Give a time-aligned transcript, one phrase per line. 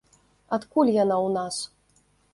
[0.57, 1.55] Адкуль яна ў нас?